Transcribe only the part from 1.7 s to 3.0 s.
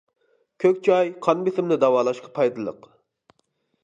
داۋالاشقا پايدىلىق.